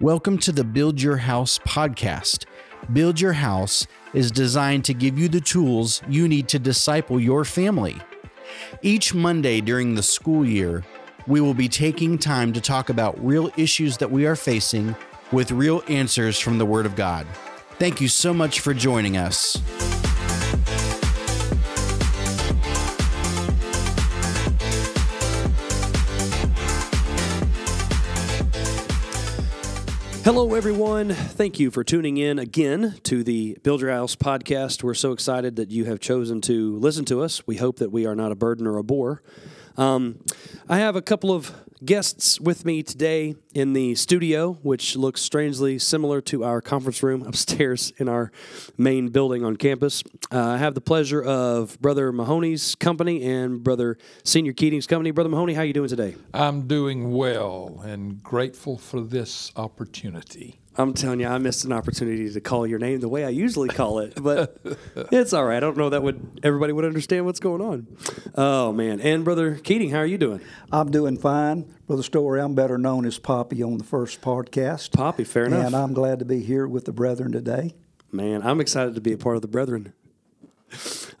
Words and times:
Welcome 0.00 0.38
to 0.38 0.52
the 0.52 0.62
Build 0.62 1.02
Your 1.02 1.16
House 1.16 1.58
podcast. 1.58 2.44
Build 2.92 3.20
Your 3.20 3.32
House 3.32 3.84
is 4.14 4.30
designed 4.30 4.84
to 4.84 4.94
give 4.94 5.18
you 5.18 5.28
the 5.28 5.40
tools 5.40 6.02
you 6.08 6.28
need 6.28 6.46
to 6.50 6.60
disciple 6.60 7.18
your 7.18 7.44
family. 7.44 7.96
Each 8.80 9.12
Monday 9.12 9.60
during 9.60 9.96
the 9.96 10.02
school 10.04 10.46
year, 10.46 10.84
we 11.26 11.40
will 11.40 11.52
be 11.52 11.68
taking 11.68 12.16
time 12.16 12.52
to 12.52 12.60
talk 12.60 12.90
about 12.90 13.18
real 13.26 13.50
issues 13.56 13.96
that 13.96 14.12
we 14.12 14.24
are 14.24 14.36
facing 14.36 14.94
with 15.32 15.50
real 15.50 15.82
answers 15.88 16.38
from 16.38 16.58
the 16.58 16.66
Word 16.66 16.86
of 16.86 16.94
God. 16.94 17.26
Thank 17.80 18.00
you 18.00 18.06
so 18.06 18.32
much 18.32 18.60
for 18.60 18.72
joining 18.72 19.16
us. 19.16 19.56
Hello, 30.28 30.52
everyone. 30.52 31.08
Thank 31.08 31.58
you 31.58 31.70
for 31.70 31.82
tuning 31.82 32.18
in 32.18 32.38
again 32.38 32.96
to 33.04 33.24
the 33.24 33.56
Build 33.62 33.80
Your 33.80 33.92
House 33.92 34.14
podcast. 34.14 34.82
We're 34.82 34.92
so 34.92 35.12
excited 35.12 35.56
that 35.56 35.70
you 35.70 35.86
have 35.86 36.00
chosen 36.00 36.42
to 36.42 36.76
listen 36.76 37.06
to 37.06 37.22
us. 37.22 37.46
We 37.46 37.56
hope 37.56 37.78
that 37.78 37.90
we 37.90 38.04
are 38.04 38.14
not 38.14 38.30
a 38.30 38.34
burden 38.34 38.66
or 38.66 38.76
a 38.76 38.82
bore. 38.82 39.22
Um, 39.78 40.18
I 40.68 40.78
have 40.78 40.96
a 40.96 41.02
couple 41.02 41.32
of 41.32 41.54
guests 41.84 42.40
with 42.40 42.64
me 42.64 42.82
today 42.82 43.36
in 43.54 43.72
the 43.72 43.94
studio, 43.94 44.54
which 44.62 44.96
looks 44.96 45.22
strangely 45.22 45.78
similar 45.78 46.20
to 46.22 46.42
our 46.42 46.60
conference 46.60 47.00
room 47.00 47.22
upstairs 47.26 47.92
in 47.98 48.08
our 48.08 48.32
main 48.76 49.08
building 49.10 49.44
on 49.44 49.56
campus. 49.56 50.02
Uh, 50.32 50.40
I 50.40 50.56
have 50.56 50.74
the 50.74 50.80
pleasure 50.80 51.22
of 51.22 51.80
Brother 51.80 52.10
Mahoney's 52.10 52.74
company 52.74 53.22
and 53.22 53.62
Brother 53.62 53.98
Senior 54.24 54.52
Keating's 54.52 54.88
company. 54.88 55.12
Brother 55.12 55.30
Mahoney, 55.30 55.54
how 55.54 55.62
are 55.62 55.66
you 55.66 55.72
doing 55.72 55.88
today? 55.88 56.16
I'm 56.34 56.66
doing 56.66 57.12
well 57.12 57.80
and 57.84 58.20
grateful 58.20 58.78
for 58.78 59.00
this 59.00 59.52
opportunity. 59.54 60.58
I'm 60.78 60.94
telling 60.94 61.18
you, 61.18 61.26
I 61.26 61.38
missed 61.38 61.64
an 61.64 61.72
opportunity 61.72 62.32
to 62.32 62.40
call 62.40 62.64
your 62.64 62.78
name 62.78 63.00
the 63.00 63.08
way 63.08 63.24
I 63.24 63.30
usually 63.30 63.68
call 63.68 63.98
it, 63.98 64.14
but 64.22 64.56
it's 65.10 65.32
all 65.32 65.44
right. 65.44 65.56
I 65.56 65.60
don't 65.60 65.76
know 65.76 65.90
that 65.90 66.04
would 66.04 66.40
everybody 66.44 66.72
would 66.72 66.84
understand 66.84 67.26
what's 67.26 67.40
going 67.40 67.60
on. 67.60 67.88
Oh 68.36 68.72
man! 68.72 69.00
And 69.00 69.24
brother 69.24 69.56
Keating, 69.56 69.90
how 69.90 69.98
are 69.98 70.06
you 70.06 70.18
doing? 70.18 70.40
I'm 70.70 70.92
doing 70.92 71.18
fine, 71.18 71.74
brother 71.88 72.04
Story. 72.04 72.40
I'm 72.40 72.54
better 72.54 72.78
known 72.78 73.06
as 73.06 73.18
Poppy 73.18 73.60
on 73.60 73.78
the 73.78 73.84
first 73.84 74.20
podcast. 74.20 74.92
Poppy, 74.92 75.24
fair 75.24 75.46
enough. 75.46 75.66
And 75.66 75.74
I'm 75.74 75.92
glad 75.92 76.20
to 76.20 76.24
be 76.24 76.44
here 76.44 76.68
with 76.68 76.84
the 76.84 76.92
brethren 76.92 77.32
today. 77.32 77.74
Man, 78.12 78.42
I'm 78.42 78.60
excited 78.60 78.94
to 78.94 79.00
be 79.00 79.12
a 79.12 79.18
part 79.18 79.34
of 79.34 79.42
the 79.42 79.48
brethren. 79.48 79.92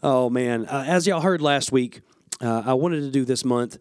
Oh 0.04 0.30
man! 0.30 0.66
Uh, 0.66 0.84
as 0.86 1.08
y'all 1.08 1.20
heard 1.20 1.42
last 1.42 1.72
week, 1.72 2.02
uh, 2.40 2.62
I 2.64 2.74
wanted 2.74 3.00
to 3.00 3.10
do 3.10 3.24
this 3.24 3.44
month 3.44 3.78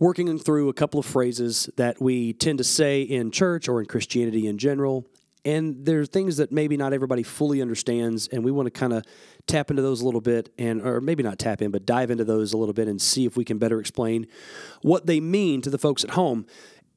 working 0.00 0.36
through 0.36 0.68
a 0.68 0.72
couple 0.72 0.98
of 0.98 1.06
phrases 1.06 1.70
that 1.76 2.02
we 2.02 2.32
tend 2.32 2.58
to 2.58 2.64
say 2.64 3.02
in 3.02 3.30
church 3.30 3.68
or 3.68 3.78
in 3.78 3.86
Christianity 3.86 4.48
in 4.48 4.58
general. 4.58 5.06
And 5.44 5.84
there 5.84 6.00
are 6.00 6.06
things 6.06 6.36
that 6.36 6.52
maybe 6.52 6.76
not 6.76 6.92
everybody 6.92 7.24
fully 7.24 7.60
understands, 7.60 8.28
and 8.28 8.44
we 8.44 8.52
want 8.52 8.66
to 8.66 8.70
kind 8.70 8.92
of 8.92 9.04
tap 9.46 9.70
into 9.70 9.82
those 9.82 10.00
a 10.00 10.04
little 10.04 10.20
bit, 10.20 10.52
and 10.56 10.80
or 10.82 11.00
maybe 11.00 11.22
not 11.22 11.38
tap 11.38 11.62
in, 11.62 11.70
but 11.72 11.84
dive 11.84 12.10
into 12.12 12.24
those 12.24 12.52
a 12.52 12.56
little 12.56 12.72
bit 12.72 12.86
and 12.86 13.02
see 13.02 13.24
if 13.26 13.36
we 13.36 13.44
can 13.44 13.58
better 13.58 13.80
explain 13.80 14.26
what 14.82 15.06
they 15.06 15.18
mean 15.18 15.60
to 15.62 15.70
the 15.70 15.78
folks 15.78 16.04
at 16.04 16.10
home, 16.10 16.46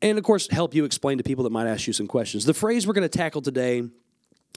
and 0.02 0.18
of 0.18 0.24
course 0.24 0.48
help 0.52 0.76
you 0.76 0.86
explain 0.86 1.18
to 1.18 1.24
people 1.24 1.44
that 1.44 1.50
might 1.50 1.68
ask 1.68 1.88
you 1.88 1.94
some 1.94 2.08
questions. 2.08 2.46
The 2.46 2.54
phrase 2.54 2.86
we're 2.86 2.94
going 2.94 3.10
to 3.10 3.18
tackle 3.18 3.42
today 3.42 3.84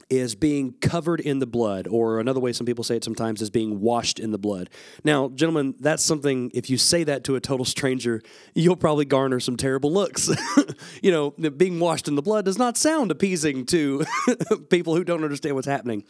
is 0.09 0.33
being 0.33 0.73
covered 0.81 1.19
in 1.19 1.39
the 1.39 1.45
blood, 1.45 1.87
or 1.87 2.19
another 2.19 2.39
way 2.39 2.51
some 2.51 2.65
people 2.65 2.83
say 2.83 2.95
it 2.95 3.03
sometimes 3.03 3.41
is 3.41 3.49
being 3.49 3.79
washed 3.79 4.19
in 4.19 4.31
the 4.31 4.37
blood. 4.39 4.69
Now, 5.03 5.29
gentlemen, 5.29 5.75
that's 5.79 6.03
something, 6.03 6.49
if 6.53 6.69
you 6.69 6.77
say 6.77 7.03
that 7.03 7.23
to 7.25 7.35
a 7.35 7.39
total 7.39 7.65
stranger, 7.65 8.21
you'll 8.55 8.75
probably 8.75 9.05
garner 9.05 9.39
some 9.39 9.55
terrible 9.55 9.91
looks. 9.91 10.29
you 11.03 11.11
know, 11.11 11.31
being 11.31 11.79
washed 11.79 12.07
in 12.07 12.15
the 12.15 12.23
blood 12.23 12.45
does 12.45 12.57
not 12.57 12.75
sound 12.75 13.11
appeasing 13.11 13.65
to 13.67 14.03
people 14.69 14.95
who 14.95 15.03
don't 15.03 15.23
understand 15.23 15.53
what's 15.53 15.67
happening. 15.67 16.03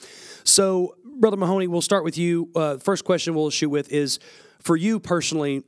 So, 0.45 0.95
Brother 1.03 1.37
Mahoney, 1.37 1.67
we'll 1.67 1.81
start 1.81 2.05
with 2.05 2.17
you. 2.17 2.49
Uh, 2.55 2.77
first 2.77 3.03
question 3.03 3.33
we'll 3.33 3.49
shoot 3.49 3.69
with 3.69 3.91
is 3.91 4.19
for 4.61 4.77
you 4.77 5.01
personally, 5.01 5.63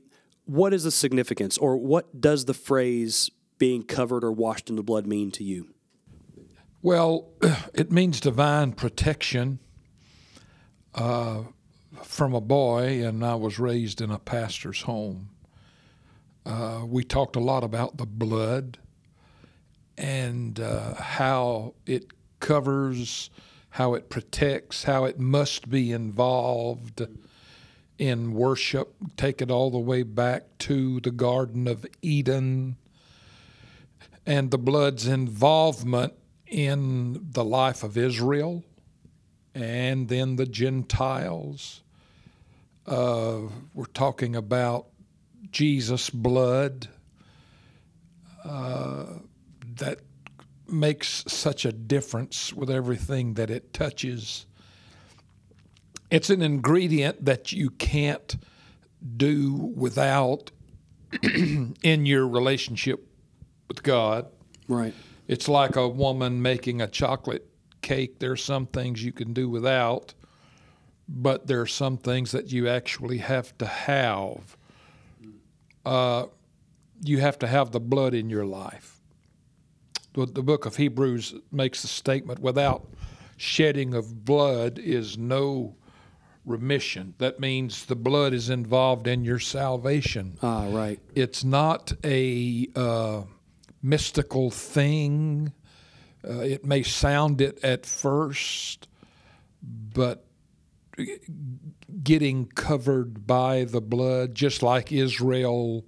what 0.45 0.73
is 0.73 0.83
the 0.83 0.91
significance, 0.91 1.57
or 1.57 1.77
what 1.77 2.21
does 2.21 2.45
the 2.45 2.53
phrase 2.53 3.29
being 3.57 3.83
covered 3.83 4.23
or 4.23 4.31
washed 4.31 4.69
in 4.69 4.77
the 4.77 4.83
blood 4.83 5.05
mean 5.05 5.31
to 5.31 5.43
you? 5.43 5.73
Well, 6.83 7.27
it 7.75 7.91
means 7.91 8.19
divine 8.19 8.71
protection 8.73 9.59
uh, 10.95 11.43
from 12.03 12.33
a 12.33 12.41
boy, 12.41 13.05
and 13.05 13.23
I 13.23 13.35
was 13.35 13.59
raised 13.59 14.01
in 14.01 14.09
a 14.09 14.17
pastor's 14.17 14.81
home. 14.81 15.29
Uh, 16.43 16.81
we 16.87 17.03
talked 17.03 17.35
a 17.35 17.39
lot 17.39 17.63
about 17.63 17.97
the 17.97 18.07
blood 18.07 18.79
and 19.95 20.59
uh, 20.59 20.95
how 20.95 21.75
it 21.85 22.07
covers, 22.39 23.29
how 23.69 23.93
it 23.93 24.09
protects, 24.09 24.85
how 24.85 25.05
it 25.05 25.19
must 25.19 25.69
be 25.69 25.91
involved 25.91 27.05
in 27.99 28.33
worship. 28.33 28.95
Take 29.17 29.39
it 29.39 29.51
all 29.51 29.69
the 29.69 29.77
way 29.77 30.01
back 30.01 30.57
to 30.59 30.99
the 31.01 31.11
Garden 31.11 31.67
of 31.67 31.85
Eden 32.01 32.77
and 34.25 34.49
the 34.49 34.57
blood's 34.57 35.05
involvement 35.05 36.13
in 36.51 37.29
the 37.31 37.43
life 37.43 37.81
of 37.81 37.97
Israel 37.97 38.63
and 39.55 40.07
then 40.09 40.35
the 40.35 40.45
Gentiles. 40.45 41.81
Uh, 42.85 43.41
we're 43.73 43.85
talking 43.85 44.35
about 44.35 44.87
Jesus' 45.51 46.09
blood 46.09 46.89
uh, 48.43 49.05
that 49.75 49.99
makes 50.67 51.23
such 51.27 51.65
a 51.65 51.71
difference 51.71 52.53
with 52.53 52.69
everything 52.69 53.35
that 53.35 53.49
it 53.49 53.73
touches. 53.73 54.45
It's 56.09 56.29
an 56.29 56.41
ingredient 56.41 57.25
that 57.25 57.51
you 57.51 57.69
can't 57.71 58.37
do 59.17 59.53
without 59.75 60.51
in 61.23 62.05
your 62.05 62.27
relationship 62.27 63.07
with 63.67 63.83
God. 63.83 64.27
Right. 64.67 64.93
It's 65.31 65.47
like 65.47 65.77
a 65.77 65.87
woman 65.87 66.41
making 66.41 66.81
a 66.81 66.87
chocolate 66.87 67.47
cake. 67.81 68.19
There's 68.19 68.43
some 68.43 68.67
things 68.67 69.01
you 69.01 69.13
can 69.13 69.31
do 69.31 69.49
without, 69.49 70.13
but 71.07 71.47
there 71.47 71.61
are 71.61 71.65
some 71.65 71.97
things 71.97 72.31
that 72.31 72.51
you 72.51 72.67
actually 72.67 73.19
have 73.19 73.57
to 73.59 73.65
have. 73.65 74.57
Uh, 75.85 76.25
you 77.01 77.19
have 77.19 77.39
to 77.39 77.47
have 77.47 77.71
the 77.71 77.79
blood 77.79 78.13
in 78.13 78.29
your 78.29 78.45
life. 78.45 78.99
The, 80.15 80.25
the 80.25 80.43
book 80.43 80.65
of 80.65 80.75
Hebrews 80.75 81.33
makes 81.49 81.81
the 81.81 81.87
statement 81.87 82.39
without 82.39 82.85
shedding 83.37 83.93
of 83.93 84.25
blood 84.25 84.79
is 84.79 85.17
no 85.17 85.77
remission. 86.45 87.13
That 87.19 87.39
means 87.39 87.85
the 87.85 87.95
blood 87.95 88.33
is 88.33 88.49
involved 88.49 89.07
in 89.07 89.23
your 89.23 89.39
salvation. 89.39 90.37
Ah, 90.43 90.67
right. 90.69 90.99
It's 91.15 91.45
not 91.45 91.93
a. 92.03 92.67
Uh, 92.75 93.21
mystical 93.81 94.51
thing. 94.51 95.53
Uh, 96.27 96.39
it 96.39 96.65
may 96.65 96.83
sound 96.83 97.41
it 97.41 97.63
at 97.63 97.85
first, 97.85 98.87
but 99.63 100.25
getting 102.03 102.45
covered 102.47 103.25
by 103.25 103.63
the 103.63 103.81
blood, 103.81 104.35
just 104.35 104.61
like 104.61 104.91
Israel 104.91 105.85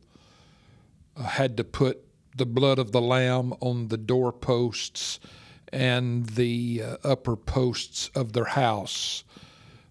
uh, 1.15 1.23
had 1.23 1.57
to 1.57 1.63
put 1.63 2.03
the 2.35 2.45
blood 2.45 2.79
of 2.79 2.91
the 2.91 3.01
lamb 3.01 3.53
on 3.59 3.89
the 3.89 3.97
doorposts 3.97 5.19
and 5.71 6.27
the 6.27 6.81
uh, 6.83 6.97
upper 7.03 7.35
posts 7.35 8.09
of 8.15 8.33
their 8.33 8.45
house. 8.45 9.23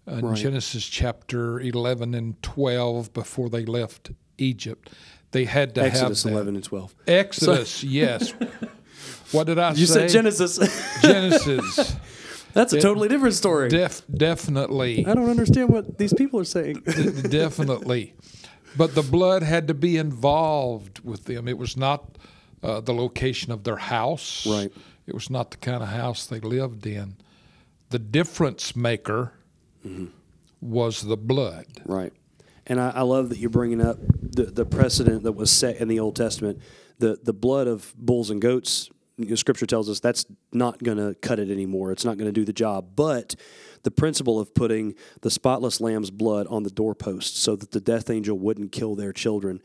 In 0.07 0.27
right. 0.27 0.37
Genesis 0.37 0.87
chapter 0.87 1.61
11 1.61 2.15
and 2.15 2.41
12, 2.43 3.13
before 3.13 3.49
they 3.49 3.65
left 3.65 4.11
Egypt, 4.37 4.91
they 5.33 5.45
had 5.45 5.75
to 5.75 5.83
have 5.83 5.93
Exodus 5.93 6.23
have 6.23 6.33
11 6.33 6.55
and 6.55 6.65
12. 6.65 6.95
Exodus, 7.07 7.71
so, 7.71 7.87
yes. 7.87 8.33
What 9.33 9.47
did 9.47 9.59
I 9.59 9.71
you 9.71 9.87
say? 9.87 10.03
You 10.03 10.09
said 10.09 10.11
Genesis. 10.11 10.59
Genesis. 11.03 11.97
That's 12.53 12.75
a 12.75 12.77
it, 12.77 12.83
totally 12.83 13.09
different 13.09 13.35
story. 13.35 13.71
Def, 13.71 14.03
definitely. 14.13 15.07
I 15.07 15.15
don't 15.15 15.31
understand 15.31 15.71
what 15.71 15.97
these 15.97 16.13
people 16.13 16.39
are 16.39 16.45
saying. 16.45 16.83
definitely. 17.31 18.15
But 18.77 18.95
the 18.95 19.03
blood 19.03 19.43
had 19.43 19.69
to 19.69 19.75
be 19.75 19.97
involved 19.97 21.01
with 21.03 21.25
them. 21.25 21.49
It 21.49 21.57
was 21.57 21.79
not 21.79 22.19
uh, 22.63 22.81
the 22.81 22.93
location 22.93 23.53
of 23.53 23.65
their 23.65 23.77
house. 23.77 24.47
Right. 24.47 24.71
It 25.07 25.15
was 25.15 25.31
not 25.31 25.51
the 25.51 25.57
kind 25.57 25.83
of 25.83 25.89
house 25.89 26.27
they 26.27 26.41
lived 26.41 26.87
in. 26.87 27.17
The 27.89 27.99
difference 27.99 28.77
maker 28.77 29.33
mm-hmm. 29.87 30.07
was 30.61 31.03
the 31.03 31.17
blood. 31.17 31.67
Right. 31.87 32.13
And 32.67 32.81
I, 32.81 32.91
I, 32.91 33.03
love 33.03 33.29
that 33.31 33.39
you're 33.39 33.51
bringing 33.51 33.81
up 33.81 33.99
the, 34.01 34.45
the 34.45 34.65
precedent 34.65 35.25
that 35.25 35.33
was 35.33 35.51
set 35.51 35.77
in 35.77 35.89
the 35.89 36.01
Old 36.01 36.17
Testament. 36.17 36.61
The, 36.99 37.19
the 37.23 37.33
blood 37.33 37.67
of 37.67 37.93
bulls 37.97 38.31
and 38.31 38.41
goats, 38.41 38.89
you 39.17 39.27
know, 39.27 39.35
Scripture 39.35 39.67
tells 39.67 39.91
us 39.91 40.01
that's 40.01 40.25
not 40.53 40.83
going 40.83 40.99
to 40.99 41.15
cut 41.21 41.39
it 41.39 41.51
anymore. 41.51 41.93
It's 41.93 42.05
not 42.05 42.19
going 42.19 42.29
to 42.29 42.33
do 42.33 42.45
the 42.45 42.53
job. 42.53 42.91
But 42.95 43.35
the 43.83 43.91
principle 43.91 44.39
of 44.39 44.55
putting 44.55 44.95
the 45.23 45.31
spotless 45.31 45.81
lamb's 45.81 46.11
blood 46.11 46.47
on 46.49 46.63
the 46.63 46.71
doorpost 46.71 47.37
so 47.37 47.57
that 47.57 47.73
the 47.73 47.81
death 47.81 48.11
angel 48.11 48.39
wouldn't 48.39 48.73
kill 48.73 48.95
their 48.95 49.13
children, 49.13 49.61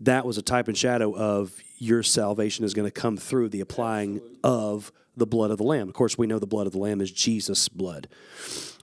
that 0.00 0.26
was 0.26 0.36
a 0.36 0.42
type 0.42 0.68
and 0.68 0.76
shadow 0.76 1.14
of 1.16 1.58
your 1.78 2.02
salvation 2.02 2.64
is 2.64 2.74
going 2.74 2.86
to 2.86 3.00
come 3.00 3.16
through 3.16 3.48
the 3.48 3.60
applying 3.60 4.20
of 4.42 4.92
the 5.16 5.26
blood 5.26 5.50
of 5.50 5.58
the 5.58 5.64
Lamb. 5.64 5.88
Of 5.88 5.94
course, 5.94 6.18
we 6.18 6.26
know 6.26 6.38
the 6.38 6.46
blood 6.46 6.66
of 6.66 6.72
the 6.72 6.78
Lamb 6.78 7.00
is 7.00 7.10
Jesus' 7.10 7.68
blood. 7.68 8.08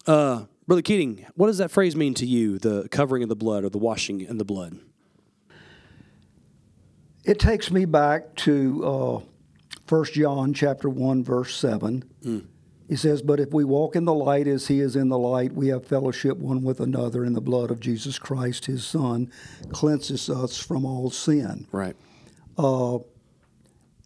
Uh, 0.08 0.46
Brother 0.68 0.82
Keating, 0.82 1.26
what 1.36 1.48
does 1.48 1.58
that 1.58 1.72
phrase 1.72 1.96
mean 1.96 2.14
to 2.16 2.26
you, 2.26 2.60
the 2.60 2.88
covering 2.90 3.24
of 3.24 3.30
the 3.30 3.36
blood 3.36 3.64
or 3.64 3.70
the 3.70 3.78
washing 3.78 4.22
in 4.22 4.38
the 4.38 4.46
blood? 4.46 4.80
It 7.24 7.40
takes 7.40 7.72
me 7.72 7.86
back 7.86 8.36
to 8.38 8.86
uh, 8.86 9.22
1 9.88 10.06
John 10.06 10.54
chapter 10.54 10.90
1, 10.90 11.24
verse 11.24 11.56
7. 11.56 12.04
Hmm. 12.24 12.40
He 12.88 12.96
says, 12.96 13.22
But 13.22 13.40
if 13.40 13.54
we 13.54 13.64
walk 13.64 13.96
in 13.96 14.06
the 14.06 14.14
light 14.14 14.48
as 14.48 14.68
he 14.68 14.82
is 14.82 14.96
in 14.96 15.10
the 15.10 15.18
light, 15.18 15.54
we 15.54 15.70
have 15.70 15.86
fellowship 15.86 16.38
one 16.38 16.64
with 16.64 16.80
another, 16.80 17.24
and 17.24 17.36
the 17.36 17.42
blood 17.42 17.72
of 17.72 17.80
Jesus 17.80 18.20
Christ, 18.20 18.66
his 18.66 18.86
Son, 18.86 19.32
cleanses 19.72 20.30
us 20.30 20.58
from 20.58 20.86
all 20.86 21.10
sin. 21.10 21.68
Right. 21.72 21.96
Uh, 22.58 23.00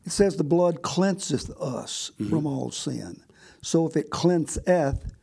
it 0.05 0.11
says 0.11 0.35
the 0.35 0.43
blood 0.43 0.83
cleanseth 0.83 1.49
us 1.59 2.11
mm-hmm. 2.13 2.29
from 2.29 2.45
all 2.45 2.69
sin. 2.69 3.23
So 3.61 3.87
if 3.87 3.97
it 3.97 4.11
cleanseth, 4.11 5.14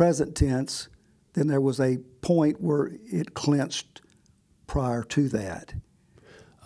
present 0.00 0.34
tense, 0.34 0.88
then 1.34 1.46
there 1.46 1.60
was 1.60 1.78
a 1.78 1.98
point 2.22 2.58
where 2.58 2.90
it 3.04 3.34
cleansed 3.34 4.00
prior 4.66 5.02
to 5.02 5.28
that 5.28 5.74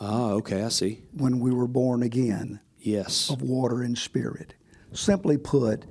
Ah, 0.01 0.31
okay, 0.35 0.63
I 0.63 0.69
see. 0.69 1.03
when 1.13 1.41
we 1.41 1.51
were 1.53 1.67
born 1.67 2.01
again 2.05 2.61
Yes. 2.79 3.31
of 3.31 3.43
water 3.43 3.83
and 3.83 3.99
spirit. 3.99 4.55
Simply 4.93 5.37
put, 5.37 5.85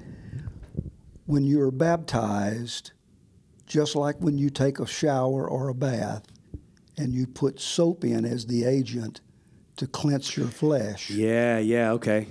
when 1.25 1.44
you 1.44 1.60
are 1.60 1.72
baptized, 1.72 2.94
just 3.66 3.94
like 3.98 4.16
when 4.22 4.38
you 4.38 4.50
take 4.50 4.80
a 4.80 4.88
shower 4.88 5.46
or 5.46 5.68
a 5.68 5.74
bath 5.75 6.24
and 6.98 7.13
you 7.13 7.28
put 7.28 7.60
soap 7.60 8.06
in 8.06 8.24
as 8.24 8.46
the 8.46 8.63
agent 8.63 9.19
to 9.75 9.86
cleanse 9.88 10.38
your 10.38 10.48
flesh, 10.48 11.10
Yeah, 11.10 11.57
yeah, 11.60 11.92
okay. 11.92 12.28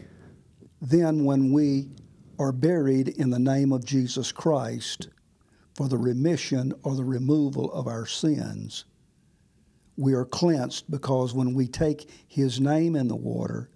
then 0.80 1.24
when 1.26 1.52
we 1.52 1.90
are 2.42 2.52
buried 2.52 3.06
in 3.08 3.30
the 3.30 3.38
name 3.38 3.72
of 3.72 3.84
Jesus 3.84 4.32
Christ 4.32 5.08
for 5.76 5.88
the 5.88 5.96
remission 5.96 6.72
or 6.82 6.96
the 6.96 7.04
removal 7.04 7.72
of 7.72 7.86
our 7.86 8.04
sins, 8.04 8.84
we 9.96 10.12
are 10.12 10.24
cleansed 10.24 10.90
because 10.90 11.32
when 11.32 11.54
we 11.54 11.68
take 11.68 12.10
his 12.26 12.60
name 12.60 12.96
in 12.96 13.06
the 13.06 13.16
water, 13.16 13.70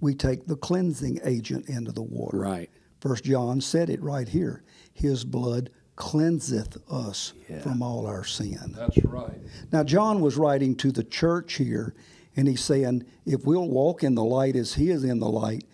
we 0.00 0.14
take 0.14 0.46
the 0.46 0.56
cleansing 0.56 1.20
agent 1.22 1.68
into 1.68 1.92
the 1.92 2.02
water. 2.02 2.38
Right. 2.38 2.70
First 3.00 3.24
John 3.24 3.60
said 3.60 3.90
it 3.90 4.02
right 4.02 4.26
here. 4.28 4.62
His 4.94 5.24
blood 5.24 5.70
cleanseth 5.96 6.78
us 6.90 7.34
Yeah. 7.48 7.60
from 7.60 7.82
all 7.82 8.06
our 8.06 8.24
sin. 8.24 8.72
That's 8.74 9.04
right. 9.04 9.38
Now, 9.70 9.84
John 9.84 10.20
was 10.20 10.36
writing 10.36 10.76
to 10.76 10.92
the 10.92 11.04
church 11.04 11.54
here, 11.54 11.94
and 12.36 12.48
he's 12.48 12.62
saying, 12.64 13.04
if 13.26 13.44
we'll 13.44 13.68
walk 13.68 14.02
in 14.02 14.14
the 14.14 14.24
light 14.24 14.56
as 14.56 14.74
he 14.74 14.90
is 14.90 15.04
in 15.04 15.18
the 15.18 15.28
light, 15.28 15.64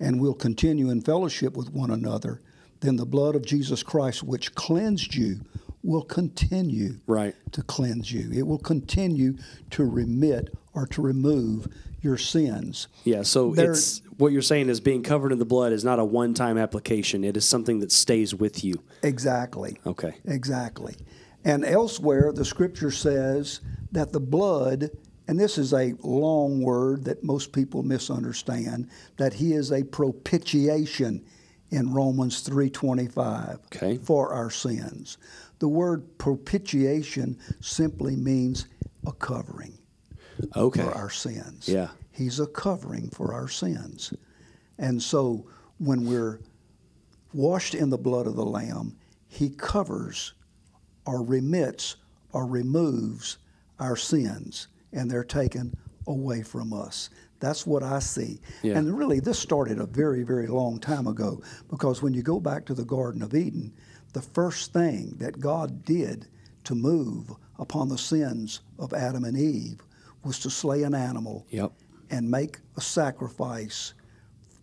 and 0.00 0.20
we'll 0.20 0.34
continue 0.34 0.90
in 0.90 1.00
fellowship 1.00 1.56
with 1.56 1.70
one 1.72 1.90
another, 1.90 2.40
then 2.80 2.96
the 2.96 3.06
blood 3.06 3.34
of 3.34 3.44
Jesus 3.44 3.82
Christ, 3.82 4.22
which 4.22 4.54
cleansed 4.54 5.14
you, 5.14 5.40
will 5.82 6.02
continue 6.02 6.98
Right. 7.06 7.34
to 7.52 7.62
cleanse 7.62 8.12
you. 8.12 8.30
It 8.32 8.46
will 8.46 8.58
continue 8.58 9.36
to 9.70 9.84
remit 9.84 10.54
or 10.74 10.86
to 10.88 11.00
remove 11.02 11.68
your 12.02 12.16
sins. 12.16 12.88
Yeah, 13.04 13.22
so 13.22 13.52
There- 13.54 13.72
it's 13.72 14.02
what 14.18 14.32
you're 14.32 14.42
saying 14.42 14.68
is 14.68 14.80
being 14.80 15.02
covered 15.02 15.32
in 15.32 15.38
the 15.38 15.44
blood 15.44 15.72
is 15.72 15.84
not 15.84 15.98
a 15.98 16.04
one-time 16.04 16.58
application. 16.58 17.24
It 17.24 17.36
is 17.36 17.44
something 17.44 17.80
that 17.80 17.90
stays 17.92 18.34
with 18.34 18.62
you. 18.64 18.74
Exactly. 19.02 19.78
Okay. 19.86 20.14
Exactly. 20.24 20.94
And 21.44 21.64
elsewhere, 21.64 22.32
the 22.32 22.44
scripture 22.44 22.90
says 22.90 23.60
that 23.92 24.12
the 24.12 24.20
blood, 24.20 24.90
and 25.28 25.38
this 25.38 25.58
is 25.58 25.72
a 25.74 25.94
long 26.02 26.62
word 26.62 27.04
that 27.04 27.22
most 27.22 27.52
people 27.52 27.82
misunderstand, 27.82 28.88
that 29.18 29.34
he 29.34 29.52
is 29.52 29.70
a 29.70 29.84
propitiation 29.84 31.22
in 31.70 31.92
Romans 31.92 32.40
3:25 32.42 33.58
Okay. 33.66 33.98
for 33.98 34.32
our 34.32 34.50
sins. 34.50 35.18
The 35.58 35.68
word 35.68 36.16
propitiation 36.16 37.36
simply 37.60 38.16
means 38.16 38.64
a 39.06 39.12
covering 39.12 39.76
Okay. 40.56 40.82
for 40.82 40.92
our 40.94 41.10
sins. 41.10 41.68
Yeah. 41.68 41.90
He's 42.10 42.40
a 42.40 42.46
covering 42.46 43.10
for 43.10 43.34
our 43.34 43.48
sins. 43.48 44.14
And 44.78 45.02
so 45.02 45.44
when 45.78 46.06
we're 46.06 46.40
washed 47.34 47.74
in 47.74 47.90
the 47.90 47.98
blood 47.98 48.26
of 48.26 48.34
the 48.34 48.46
Lamb, 48.46 48.96
He 49.30 49.50
covers 49.50 50.32
or 51.04 51.22
remits 51.22 51.96
or 52.32 52.46
removes 52.46 53.36
our 53.78 53.94
sins, 53.96 54.68
and 54.92 55.10
they're 55.10 55.24
taken 55.24 55.74
away 56.06 56.42
from 56.42 56.72
us. 56.72 57.10
That's 57.40 57.66
what 57.66 57.82
I 57.82 57.98
see. 58.00 58.40
Yeah. 58.62 58.76
And 58.78 58.96
really, 58.98 59.20
this 59.20 59.38
started 59.38 59.78
a 59.78 59.86
very, 59.86 60.22
very 60.24 60.46
long 60.48 60.80
time 60.80 61.06
ago 61.06 61.40
because 61.70 62.02
when 62.02 62.14
you 62.14 62.22
go 62.22 62.40
back 62.40 62.64
to 62.66 62.74
the 62.74 62.84
Garden 62.84 63.22
of 63.22 63.34
Eden, 63.34 63.72
the 64.12 64.22
first 64.22 64.72
thing 64.72 65.14
that 65.18 65.38
God 65.38 65.84
did 65.84 66.26
to 66.64 66.74
move 66.74 67.30
upon 67.58 67.88
the 67.88 67.98
sins 67.98 68.60
of 68.78 68.92
Adam 68.92 69.24
and 69.24 69.36
Eve 69.38 69.80
was 70.24 70.38
to 70.40 70.50
slay 70.50 70.82
an 70.82 70.94
animal 70.94 71.46
Yep. 71.50 71.72
and 72.10 72.28
make 72.30 72.58
a 72.76 72.80
sacrifice, 72.80 73.94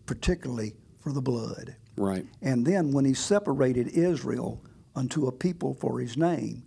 particularly 0.05 0.73
for 0.99 1.11
the 1.11 1.21
blood. 1.21 1.75
Right. 1.97 2.25
And 2.41 2.65
then 2.65 2.91
when 2.91 3.05
he 3.05 3.13
separated 3.13 3.87
Israel 3.89 4.61
unto 4.95 5.27
a 5.27 5.31
people 5.31 5.73
for 5.75 5.99
his 5.99 6.17
name, 6.17 6.63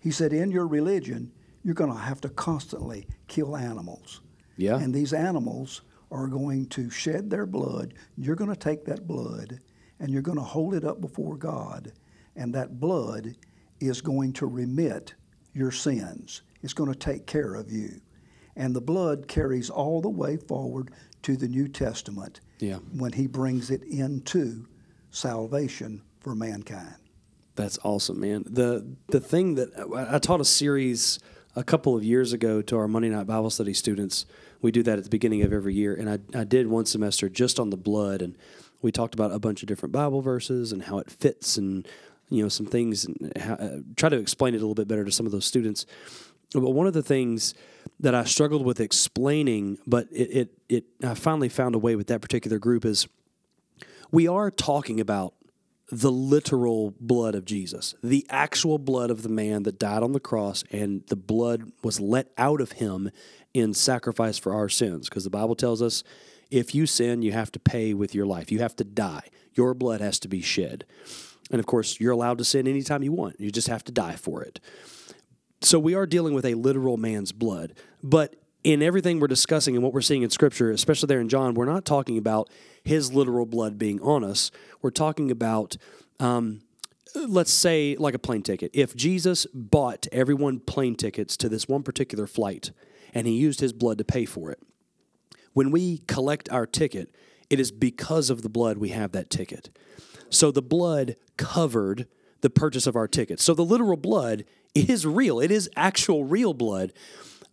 he 0.00 0.10
said, 0.10 0.32
In 0.32 0.50
your 0.50 0.66
religion, 0.66 1.30
you're 1.62 1.74
going 1.74 1.92
to 1.92 1.98
have 1.98 2.20
to 2.22 2.28
constantly 2.28 3.06
kill 3.28 3.56
animals. 3.56 4.20
Yeah. 4.56 4.76
And 4.78 4.92
these 4.94 5.12
animals 5.12 5.82
are 6.10 6.26
going 6.26 6.66
to 6.66 6.90
shed 6.90 7.30
their 7.30 7.46
blood. 7.46 7.94
You're 8.16 8.36
going 8.36 8.50
to 8.50 8.56
take 8.56 8.84
that 8.84 9.06
blood 9.06 9.60
and 9.98 10.10
you're 10.10 10.22
going 10.22 10.38
to 10.38 10.44
hold 10.44 10.74
it 10.74 10.84
up 10.84 11.00
before 11.00 11.36
God. 11.36 11.92
And 12.36 12.54
that 12.54 12.80
blood 12.80 13.36
is 13.80 14.00
going 14.00 14.32
to 14.34 14.46
remit 14.46 15.14
your 15.54 15.70
sins, 15.70 16.42
it's 16.62 16.72
going 16.72 16.90
to 16.92 16.98
take 16.98 17.26
care 17.26 17.54
of 17.54 17.70
you. 17.70 18.00
And 18.56 18.74
the 18.74 18.80
blood 18.80 19.28
carries 19.28 19.70
all 19.70 20.00
the 20.00 20.08
way 20.10 20.36
forward 20.36 20.90
to 21.22 21.36
the 21.36 21.48
New 21.48 21.68
Testament 21.68 22.40
Yeah. 22.58 22.78
when 22.96 23.12
he 23.12 23.26
brings 23.26 23.70
it 23.70 23.82
into 23.84 24.66
salvation 25.10 26.02
for 26.20 26.34
mankind. 26.34 26.96
That's 27.54 27.78
awesome, 27.84 28.20
man. 28.20 28.44
The 28.48 28.86
the 29.08 29.20
thing 29.20 29.56
that 29.56 29.68
I 29.94 30.16
I 30.16 30.18
taught 30.18 30.40
a 30.40 30.44
series 30.44 31.18
a 31.54 31.62
couple 31.62 31.96
of 31.96 32.02
years 32.02 32.32
ago 32.32 32.62
to 32.62 32.76
our 32.76 32.88
Monday 32.88 33.08
night 33.08 33.26
Bible 33.26 33.50
study 33.50 33.74
students. 33.74 34.26
We 34.60 34.70
do 34.70 34.82
that 34.84 34.98
at 34.98 35.04
the 35.04 35.10
beginning 35.10 35.42
of 35.42 35.52
every 35.52 35.74
year, 35.74 35.94
and 35.94 36.08
I, 36.08 36.40
I 36.40 36.44
did 36.44 36.66
one 36.66 36.86
semester 36.86 37.28
just 37.28 37.58
on 37.58 37.70
the 37.70 37.76
blood, 37.76 38.22
and 38.22 38.36
we 38.80 38.92
talked 38.92 39.14
about 39.14 39.32
a 39.32 39.38
bunch 39.38 39.62
of 39.62 39.68
different 39.68 39.92
Bible 39.92 40.22
verses 40.22 40.72
and 40.72 40.82
how 40.82 40.98
it 40.98 41.10
fits, 41.10 41.56
and 41.56 41.86
you 42.30 42.42
know 42.42 42.48
some 42.48 42.66
things, 42.66 43.04
and 43.04 43.32
how, 43.36 43.54
uh, 43.54 43.78
try 43.96 44.08
to 44.08 44.16
explain 44.16 44.54
it 44.54 44.58
a 44.58 44.60
little 44.60 44.74
bit 44.74 44.88
better 44.88 45.04
to 45.04 45.12
some 45.12 45.26
of 45.26 45.32
those 45.32 45.44
students. 45.44 45.84
But 46.54 46.70
one 46.70 46.86
of 46.86 46.92
the 46.92 47.02
things 47.02 47.54
that 48.00 48.14
I 48.14 48.24
struggled 48.24 48.64
with 48.64 48.78
explaining, 48.80 49.78
but 49.86 50.06
it, 50.12 50.30
it, 50.30 50.58
it 50.68 50.84
I 51.02 51.14
finally 51.14 51.48
found 51.48 51.74
a 51.74 51.78
way 51.78 51.96
with 51.96 52.08
that 52.08 52.20
particular 52.20 52.58
group 52.58 52.84
is 52.84 53.08
we 54.10 54.28
are 54.28 54.50
talking 54.50 55.00
about 55.00 55.34
the 55.92 56.10
literal 56.10 56.94
blood 56.98 57.34
of 57.34 57.44
Jesus, 57.44 57.94
the 58.02 58.26
actual 58.30 58.78
blood 58.78 59.10
of 59.10 59.22
the 59.22 59.28
man 59.28 59.64
that 59.64 59.78
died 59.78 60.02
on 60.02 60.12
the 60.12 60.20
cross, 60.20 60.64
and 60.72 61.06
the 61.08 61.16
blood 61.16 61.70
was 61.84 62.00
let 62.00 62.28
out 62.38 62.62
of 62.62 62.72
him 62.72 63.10
in 63.52 63.74
sacrifice 63.74 64.38
for 64.38 64.54
our 64.54 64.70
sins. 64.70 65.10
Because 65.10 65.24
the 65.24 65.30
Bible 65.30 65.54
tells 65.54 65.82
us 65.82 66.02
if 66.50 66.74
you 66.74 66.86
sin, 66.86 67.20
you 67.20 67.32
have 67.32 67.52
to 67.52 67.58
pay 67.58 67.92
with 67.92 68.14
your 68.14 68.24
life, 68.24 68.50
you 68.50 68.60
have 68.60 68.74
to 68.76 68.84
die, 68.84 69.28
your 69.52 69.74
blood 69.74 70.00
has 70.00 70.18
to 70.20 70.28
be 70.28 70.40
shed. 70.40 70.86
And 71.50 71.60
of 71.60 71.66
course, 71.66 72.00
you're 72.00 72.12
allowed 72.12 72.38
to 72.38 72.44
sin 72.44 72.66
anytime 72.66 73.02
you 73.02 73.12
want, 73.12 73.38
you 73.38 73.50
just 73.50 73.68
have 73.68 73.84
to 73.84 73.92
die 73.92 74.16
for 74.16 74.42
it. 74.42 74.60
So 75.60 75.78
we 75.78 75.94
are 75.94 76.06
dealing 76.06 76.32
with 76.32 76.46
a 76.46 76.54
literal 76.54 76.96
man's 76.96 77.32
blood. 77.32 77.74
But 78.02 78.34
in 78.64 78.82
everything 78.82 79.20
we're 79.20 79.26
discussing 79.26 79.74
and 79.74 79.82
what 79.82 79.92
we're 79.92 80.00
seeing 80.00 80.22
in 80.22 80.30
Scripture, 80.30 80.70
especially 80.70 81.08
there 81.08 81.20
in 81.20 81.28
John, 81.28 81.54
we're 81.54 81.64
not 81.64 81.84
talking 81.84 82.18
about 82.18 82.48
his 82.84 83.12
literal 83.12 83.46
blood 83.46 83.78
being 83.78 84.00
on 84.00 84.24
us. 84.24 84.50
We're 84.80 84.90
talking 84.90 85.30
about, 85.30 85.76
um, 86.20 86.62
let's 87.14 87.52
say, 87.52 87.96
like 87.98 88.14
a 88.14 88.18
plane 88.18 88.42
ticket. 88.42 88.70
If 88.72 88.94
Jesus 88.94 89.46
bought 89.52 90.06
everyone 90.12 90.60
plane 90.60 90.94
tickets 90.94 91.36
to 91.38 91.48
this 91.48 91.68
one 91.68 91.82
particular 91.82 92.26
flight 92.26 92.70
and 93.14 93.26
he 93.26 93.34
used 93.34 93.60
his 93.60 93.72
blood 93.72 93.98
to 93.98 94.04
pay 94.04 94.24
for 94.24 94.50
it, 94.50 94.60
when 95.52 95.70
we 95.70 95.98
collect 96.06 96.50
our 96.50 96.66
ticket, 96.66 97.14
it 97.50 97.60
is 97.60 97.70
because 97.70 98.30
of 98.30 98.42
the 98.42 98.48
blood 98.48 98.78
we 98.78 98.90
have 98.90 99.12
that 99.12 99.28
ticket. 99.28 99.70
So 100.30 100.50
the 100.50 100.62
blood 100.62 101.16
covered 101.36 102.06
the 102.40 102.50
purchase 102.50 102.86
of 102.86 102.96
our 102.96 103.06
tickets. 103.06 103.42
So 103.44 103.54
the 103.54 103.64
literal 103.64 103.98
blood 103.98 104.44
is 104.74 105.06
real. 105.06 105.40
It 105.40 105.50
is 105.50 105.68
actual 105.76 106.24
real 106.24 106.54
blood, 106.54 106.92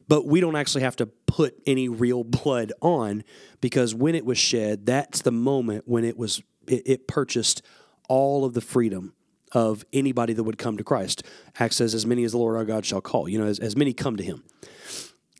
but 0.09 0.25
we 0.25 0.41
don't 0.41 0.55
actually 0.57 0.81
have 0.81 0.97
to 0.97 1.05
put 1.05 1.55
any 1.65 1.87
real 1.87 2.23
blood 2.25 2.73
on 2.81 3.23
because 3.61 3.95
when 3.95 4.15
it 4.15 4.25
was 4.25 4.37
shed, 4.37 4.85
that's 4.85 5.21
the 5.21 5.31
moment 5.31 5.87
when 5.87 6.03
it 6.03 6.17
was 6.17 6.41
it, 6.67 6.83
it 6.85 7.07
purchased 7.07 7.61
all 8.09 8.43
of 8.43 8.53
the 8.53 8.61
freedom 8.61 9.13
of 9.51 9.85
anybody 9.93 10.33
that 10.33 10.43
would 10.43 10.57
come 10.57 10.77
to 10.77 10.83
Christ. 10.83 11.23
Acts 11.59 11.77
says, 11.77 11.95
"As 11.95 12.05
many 12.05 12.23
as 12.23 12.31
the 12.33 12.37
Lord 12.39 12.57
our 12.57 12.65
God 12.65 12.85
shall 12.85 13.01
call." 13.01 13.29
You 13.29 13.39
know, 13.39 13.45
as, 13.45 13.59
as 13.59 13.77
many 13.77 13.93
come 13.93 14.17
to 14.17 14.23
Him. 14.23 14.43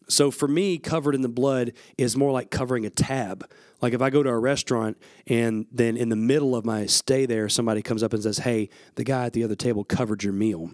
So 0.07 0.31
for 0.31 0.47
me, 0.47 0.77
covered 0.77 1.13
in 1.13 1.21
the 1.21 1.29
blood 1.29 1.73
is 1.97 2.15
more 2.15 2.31
like 2.31 2.49
covering 2.49 2.85
a 2.85 2.89
tab. 2.89 3.49
Like 3.81 3.93
if 3.93 4.01
I 4.01 4.09
go 4.09 4.23
to 4.23 4.29
a 4.29 4.37
restaurant 4.37 4.97
and 5.27 5.65
then 5.71 5.97
in 5.97 6.09
the 6.09 6.15
middle 6.15 6.55
of 6.55 6.65
my 6.65 6.85
stay 6.87 7.25
there, 7.25 7.47
somebody 7.47 7.81
comes 7.81 8.01
up 8.01 8.13
and 8.13 8.21
says, 8.21 8.39
Hey, 8.39 8.69
the 8.95 9.03
guy 9.03 9.25
at 9.25 9.33
the 9.33 9.43
other 9.43 9.55
table 9.55 9.83
covered 9.83 10.23
your 10.23 10.33
meal. 10.33 10.71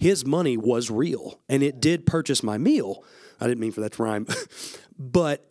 His 0.00 0.24
money 0.24 0.56
was 0.56 0.90
real 0.90 1.38
and 1.48 1.62
it 1.62 1.80
did 1.80 2.06
purchase 2.06 2.42
my 2.42 2.58
meal. 2.58 3.04
I 3.40 3.46
didn't 3.46 3.60
mean 3.60 3.72
for 3.72 3.82
that 3.82 3.92
to 3.92 4.02
rhyme, 4.02 4.26
but 4.98 5.46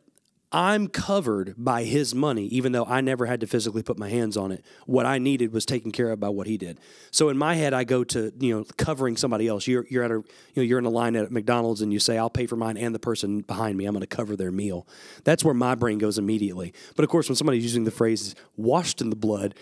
I'm 0.52 0.88
covered 0.88 1.54
by 1.58 1.84
his 1.84 2.16
money, 2.16 2.46
even 2.48 2.72
though 2.72 2.86
I 2.86 3.02
never 3.02 3.28
had 3.28 3.40
to 3.42 3.48
physically 3.48 3.84
put 3.84 4.00
my 4.00 4.10
hands 4.10 4.36
on 4.36 4.52
it. 4.52 4.66
What 4.88 5.06
I 5.06 5.20
needed 5.20 5.54
was 5.54 5.64
taken 5.64 5.92
care 5.92 6.10
of 6.10 6.20
by 6.20 6.30
what 6.30 6.48
he 6.48 6.58
did. 6.58 6.80
So 7.12 7.30
in 7.30 7.38
my 7.38 7.54
head, 7.54 7.72
I 7.72 7.84
go 7.84 8.04
to 8.06 8.34
you 8.40 8.58
know 8.58 8.66
covering 8.78 9.16
somebody 9.16 9.48
else. 9.48 9.68
You're 9.68 9.86
you're 9.92 10.04
at 10.04 10.10
a 10.10 10.16
you 10.16 10.26
know 10.56 10.64
you're 10.64 10.80
in 10.80 10.86
a 10.86 10.90
line 10.90 11.16
at 11.16 11.32
McDonald's 11.32 11.82
and 11.82 11.94
you 11.94 12.00
say 12.00 12.18
I'll 12.18 12.32
pay 12.32 12.48
for 12.48 12.56
mine 12.56 12.78
and 12.78 12.96
the 12.96 13.00
person 13.00 13.42
behind 13.42 13.78
me. 13.78 13.86
I'm 13.86 13.94
going 13.94 14.02
to 14.02 14.08
cover 14.08 14.36
their 14.36 14.52
meal. 14.52 14.88
That's 15.24 15.44
where 15.44 15.54
my 15.54 15.76
brain 15.76 16.00
goes 16.00 16.18
immediately. 16.18 16.74
But 16.96 17.04
of 17.04 17.10
course, 17.12 17.30
when 17.30 17.36
somebody's 17.36 17.64
using 17.64 17.84
the 17.84 17.92
phrase 17.92 18.34
"washed 18.58 19.02
in 19.02 19.12
the 19.12 19.16
blood," 19.16 19.54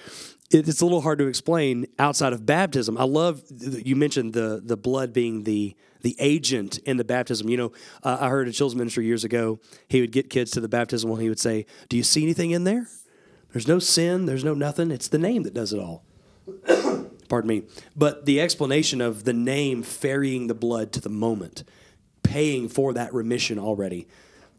it's 0.49 0.81
a 0.81 0.85
little 0.85 1.01
hard 1.01 1.19
to 1.19 1.27
explain 1.27 1.87
outside 1.99 2.33
of 2.33 2.45
baptism. 2.45 2.97
I 2.97 3.03
love 3.03 3.43
you 3.49 3.95
mentioned 3.95 4.33
the 4.33 4.61
the 4.63 4.77
blood 4.77 5.13
being 5.13 5.43
the 5.43 5.75
the 6.01 6.15
agent 6.19 6.77
in 6.79 6.97
the 6.97 7.03
baptism. 7.03 7.49
You 7.49 7.57
know, 7.57 7.71
uh, 8.03 8.17
I 8.21 8.29
heard 8.29 8.47
a 8.47 8.51
children's 8.51 8.77
minister 8.77 9.01
years 9.01 9.23
ago. 9.23 9.59
He 9.87 10.01
would 10.01 10.11
get 10.11 10.29
kids 10.29 10.51
to 10.51 10.61
the 10.61 10.69
baptism 10.69 11.11
and 11.11 11.21
he 11.21 11.29
would 11.29 11.39
say, 11.39 11.65
"Do 11.89 11.97
you 11.97 12.03
see 12.03 12.23
anything 12.23 12.51
in 12.51 12.63
there? 12.63 12.87
There's 13.51 13.67
no 13.67 13.79
sin. 13.79 14.25
There's 14.25 14.43
no 14.43 14.53
nothing. 14.53 14.91
It's 14.91 15.07
the 15.07 15.17
name 15.17 15.43
that 15.43 15.53
does 15.53 15.73
it 15.73 15.79
all." 15.79 16.03
Pardon 17.27 17.47
me. 17.47 17.63
But 17.95 18.25
the 18.25 18.39
explanation 18.39 19.01
of 19.01 19.25
the 19.25 19.33
name 19.33 19.83
ferrying 19.83 20.47
the 20.47 20.53
blood 20.53 20.93
to 20.93 21.01
the 21.01 21.09
moment, 21.09 21.63
paying 22.23 22.69
for 22.69 22.93
that 22.93 23.13
remission 23.13 23.59
already. 23.59 24.07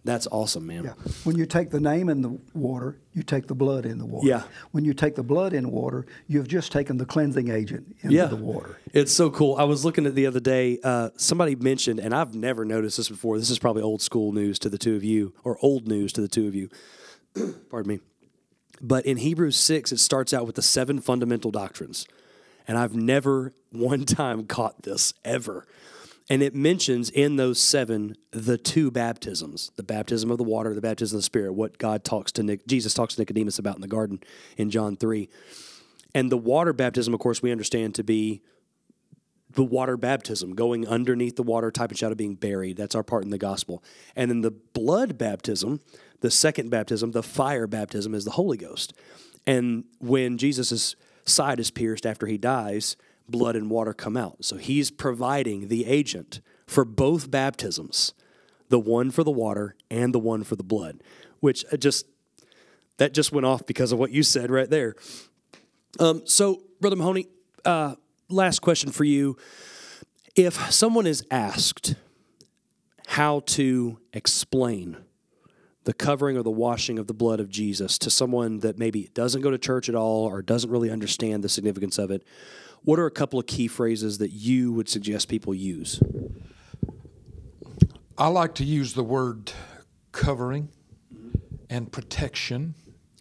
That's 0.08 0.26
awesome, 0.32 0.66
man. 0.66 0.84
Yeah. 0.84 0.94
When 1.24 1.36
you 1.36 1.44
take 1.44 1.68
the 1.68 1.80
name 1.80 2.08
in 2.08 2.22
the 2.22 2.38
water, 2.54 2.98
you 3.12 3.22
take 3.22 3.46
the 3.46 3.54
blood 3.54 3.84
in 3.84 3.98
the 3.98 4.06
water. 4.06 4.26
Yeah. 4.26 4.42
When 4.70 4.86
you 4.86 4.94
take 4.94 5.16
the 5.16 5.22
blood 5.22 5.52
in 5.52 5.70
water, 5.70 6.06
you've 6.26 6.48
just 6.48 6.72
taken 6.72 6.96
the 6.96 7.04
cleansing 7.04 7.50
agent 7.50 7.94
into 8.00 8.16
yeah. 8.16 8.24
the 8.24 8.36
water. 8.36 8.78
It's 8.94 9.12
so 9.12 9.30
cool. 9.30 9.56
I 9.56 9.64
was 9.64 9.84
looking 9.84 10.06
at 10.06 10.14
the 10.14 10.24
other 10.24 10.40
day. 10.40 10.78
Uh, 10.82 11.10
somebody 11.16 11.56
mentioned, 11.56 12.00
and 12.00 12.14
I've 12.14 12.34
never 12.34 12.64
noticed 12.64 12.96
this 12.96 13.10
before. 13.10 13.38
This 13.38 13.50
is 13.50 13.58
probably 13.58 13.82
old 13.82 14.00
school 14.00 14.32
news 14.32 14.58
to 14.60 14.70
the 14.70 14.78
two 14.78 14.96
of 14.96 15.04
you, 15.04 15.34
or 15.44 15.58
old 15.60 15.86
news 15.86 16.14
to 16.14 16.22
the 16.22 16.28
two 16.28 16.48
of 16.48 16.54
you. 16.54 16.70
Pardon 17.68 17.88
me. 17.88 18.00
But 18.80 19.04
in 19.04 19.18
Hebrews 19.18 19.58
6, 19.58 19.92
it 19.92 19.98
starts 19.98 20.32
out 20.32 20.46
with 20.46 20.54
the 20.54 20.62
seven 20.62 21.02
fundamental 21.02 21.50
doctrines. 21.50 22.06
And 22.66 22.78
I've 22.78 22.94
never 22.94 23.52
one 23.72 24.06
time 24.06 24.46
caught 24.46 24.84
this 24.84 25.12
ever. 25.22 25.66
And 26.30 26.42
it 26.42 26.54
mentions 26.54 27.08
in 27.08 27.36
those 27.36 27.58
seven 27.58 28.14
the 28.32 28.58
two 28.58 28.90
baptisms 28.90 29.72
the 29.76 29.82
baptism 29.82 30.30
of 30.30 30.38
the 30.38 30.44
water, 30.44 30.74
the 30.74 30.80
baptism 30.80 31.16
of 31.16 31.20
the 31.20 31.24
Spirit, 31.24 31.52
what 31.52 31.78
God 31.78 32.04
talks 32.04 32.32
to 32.32 32.42
Nick, 32.42 32.66
Jesus 32.66 32.94
talks 32.94 33.14
to 33.14 33.20
Nicodemus 33.20 33.58
about 33.58 33.76
in 33.76 33.80
the 33.80 33.88
garden 33.88 34.20
in 34.56 34.70
John 34.70 34.96
3. 34.96 35.28
And 36.14 36.30
the 36.32 36.38
water 36.38 36.72
baptism, 36.72 37.14
of 37.14 37.20
course, 37.20 37.42
we 37.42 37.52
understand 37.52 37.94
to 37.96 38.04
be 38.04 38.42
the 39.54 39.64
water 39.64 39.96
baptism, 39.96 40.54
going 40.54 40.86
underneath 40.86 41.36
the 41.36 41.42
water, 41.42 41.70
type 41.70 41.90
and 41.90 42.02
of 42.02 42.16
being 42.16 42.34
buried. 42.34 42.76
That's 42.76 42.94
our 42.94 43.02
part 43.02 43.24
in 43.24 43.30
the 43.30 43.38
gospel. 43.38 43.82
And 44.14 44.30
then 44.30 44.42
the 44.42 44.50
blood 44.50 45.16
baptism, 45.16 45.80
the 46.20 46.30
second 46.30 46.70
baptism, 46.70 47.12
the 47.12 47.22
fire 47.22 47.66
baptism, 47.66 48.14
is 48.14 48.24
the 48.24 48.32
Holy 48.32 48.58
Ghost. 48.58 48.92
And 49.46 49.84
when 49.98 50.36
Jesus' 50.36 50.96
side 51.24 51.60
is 51.60 51.70
pierced 51.70 52.04
after 52.04 52.26
he 52.26 52.36
dies, 52.36 52.96
blood 53.28 53.56
and 53.56 53.70
water 53.70 53.92
come 53.92 54.16
out. 54.16 54.44
So 54.44 54.56
he's 54.56 54.90
providing 54.90 55.68
the 55.68 55.86
agent 55.86 56.40
for 56.66 56.84
both 56.84 57.30
baptisms, 57.30 58.14
the 58.68 58.78
one 58.78 59.10
for 59.10 59.24
the 59.24 59.30
water 59.30 59.74
and 59.90 60.14
the 60.14 60.18
one 60.18 60.44
for 60.44 60.56
the 60.56 60.62
blood, 60.62 61.02
which 61.40 61.64
just 61.78 62.06
that 62.98 63.14
just 63.14 63.32
went 63.32 63.46
off 63.46 63.64
because 63.64 63.92
of 63.92 63.98
what 63.98 64.10
you 64.10 64.22
said 64.22 64.50
right 64.50 64.68
there. 64.68 64.94
Um, 65.98 66.22
so, 66.26 66.62
Brother 66.80 66.96
Mahoney, 66.96 67.26
uh, 67.64 67.94
last 68.28 68.60
question 68.60 68.90
for 68.90 69.04
you. 69.04 69.36
If 70.36 70.70
someone 70.72 71.06
is 71.06 71.24
asked 71.30 71.94
how 73.06 73.40
to 73.40 73.98
explain 74.12 74.98
the 75.84 75.94
covering 75.94 76.36
or 76.36 76.42
the 76.42 76.50
washing 76.50 76.98
of 76.98 77.06
the 77.06 77.14
blood 77.14 77.40
of 77.40 77.48
Jesus 77.48 77.96
to 77.98 78.10
someone 78.10 78.58
that 78.58 78.78
maybe 78.78 79.08
doesn't 79.14 79.40
go 79.40 79.50
to 79.50 79.56
church 79.56 79.88
at 79.88 79.94
all 79.94 80.26
or 80.26 80.42
doesn't 80.42 80.70
really 80.70 80.90
understand 80.90 81.42
the 81.42 81.48
significance 81.48 81.96
of 81.96 82.10
it, 82.10 82.22
what 82.82 82.98
are 82.98 83.06
a 83.06 83.10
couple 83.10 83.38
of 83.38 83.46
key 83.46 83.68
phrases 83.68 84.18
that 84.18 84.30
you 84.30 84.72
would 84.72 84.88
suggest 84.88 85.28
people 85.28 85.54
use? 85.54 86.00
I 88.16 88.28
like 88.28 88.54
to 88.56 88.64
use 88.64 88.94
the 88.94 89.04
word 89.04 89.52
covering 90.12 90.70
and 91.70 91.90
protection 91.92 92.74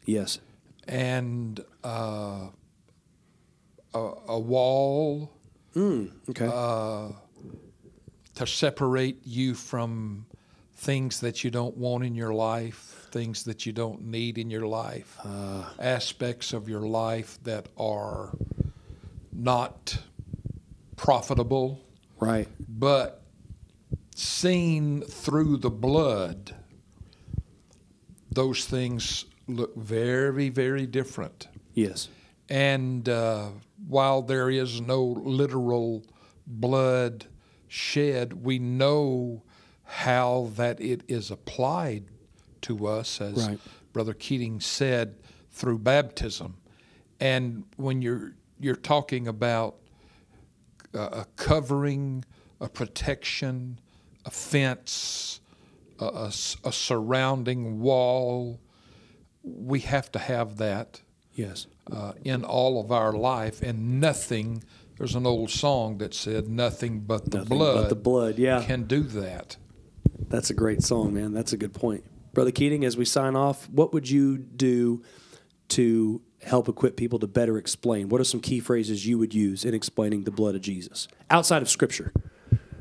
Yes. 0.06 0.40
and 0.88 1.60
uh, 1.84 2.48
a, 3.94 4.00
a 4.28 4.40
wall 4.40 5.32
mm, 5.76 6.12
Okay. 6.30 6.50
Uh, 6.52 7.10
to 8.36 8.48
separate 8.48 9.20
you 9.26 9.54
from 9.54 10.26
things 10.76 11.20
that 11.22 11.44
you 11.44 11.50
don't 11.52 11.76
want 11.76 12.04
in 12.06 12.14
your 12.16 12.34
life, 12.34 13.08
things 13.12 13.44
that 13.44 13.66
you 13.66 13.72
don't 13.74 14.04
need 14.04 14.38
in 14.38 14.50
your 14.52 14.68
life, 14.68 15.18
ah. 15.26 15.74
aspects 15.80 16.54
of 16.54 16.70
your 16.70 16.82
life 16.82 17.40
that 17.44 17.68
are 17.78 18.38
not 19.32 20.00
profitable, 20.96 21.84
right. 22.20 22.48
but 22.68 23.24
seen 24.16 25.02
through 25.02 25.58
the 25.58 25.70
blood, 25.70 26.56
those 28.32 28.66
things 28.66 29.26
look 29.48 29.76
very, 29.76 30.50
very 30.50 30.86
different. 30.86 31.48
Yes. 31.74 32.10
And 32.50 33.08
uh, 33.08 33.50
while 33.88 34.22
there 34.22 34.50
is 34.50 34.82
no 34.82 35.04
literal 35.04 36.06
blood 36.46 37.26
shed, 37.68 38.44
we 38.44 38.60
know 38.60 39.44
how 39.84 40.52
that 40.56 40.82
it 40.82 41.04
is 41.08 41.32
applied 41.32 42.06
to 42.62 42.88
us, 42.88 43.22
as 43.22 43.48
Right. 43.48 43.60
Brother 43.94 44.14
Keating 44.14 44.60
said, 44.60 45.16
through 45.52 45.80
baptism. 45.80 46.58
And 47.20 47.64
when 47.78 48.02
you're 48.02 48.34
you're 48.60 48.76
talking 48.76 49.28
about 49.28 49.76
a, 50.94 51.00
a 51.00 51.28
covering, 51.36 52.26
a 52.60 52.70
protection, 52.70 53.80
a 54.26 54.32
fence, 54.32 55.40
a 56.00 56.32
surrounding 56.72 57.80
wall, 57.80 58.60
we 59.44 59.80
have 59.80 60.12
to 60.12 60.20
have 60.20 60.58
that 60.58 61.02
Yes. 61.34 61.68
uh, 61.92 62.14
in 62.24 62.44
all 62.44 62.80
of 62.82 62.92
our 62.92 63.14
life, 63.14 63.62
and 63.62 64.00
nothing. 64.00 64.64
There's 64.98 65.16
an 65.16 65.26
old 65.28 65.50
song 65.52 66.00
that 66.00 66.14
said, 66.14 66.48
"Nothing 66.48 67.02
but 67.02 67.30
the 67.32 67.40
Nothing 67.40 67.58
blood 67.58 67.76
but 67.84 67.90
the 67.90 67.96
blood. 67.96 68.38
Yeah. 68.40 68.64
can 68.64 68.84
do 68.84 69.02
that." 69.04 69.58
That's 70.28 70.50
a 70.50 70.54
great 70.56 70.82
song, 70.84 71.14
man. 71.14 71.34
That's 71.34 71.54
a 71.54 71.58
good 71.58 71.74
point. 71.74 72.04
Brother 72.34 72.52
Keating, 72.52 72.84
as 72.84 72.98
we 72.98 73.06
sign 73.06 73.36
off, 73.36 73.70
what 73.70 73.94
would 73.94 74.10
you 74.10 74.38
do 74.38 75.04
to 75.70 76.22
help 76.48 76.68
equip 76.68 76.96
people 76.98 77.20
to 77.20 77.28
better 77.28 77.58
explain? 77.58 78.10
What 78.10 78.22
are 78.22 78.26
some 78.26 78.40
key 78.40 78.60
phrases 78.60 79.06
you 79.06 79.18
would 79.18 79.34
use 79.34 79.66
in 79.66 79.74
explaining 79.74 80.24
the 80.24 80.32
blood 80.32 80.56
of 80.56 80.62
Jesus 80.62 81.08
outside 81.30 81.62
of 81.62 81.70
Scripture? 81.70 82.12